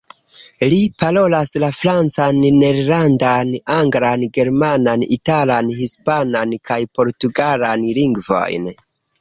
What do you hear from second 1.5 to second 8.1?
la francan, nederlandan, anglan, germanan, italan, hispanan kaj portugalan